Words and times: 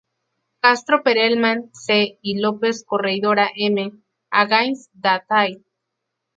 Castro-Perelman, 0.61 1.69
C. 1.73 2.17
y 2.23 2.39
Lopez-Corredoira, 2.39 3.51
M. 3.55 4.01
’’Against 4.31 4.89
the 4.99 5.21
Tide’’. 5.29 5.63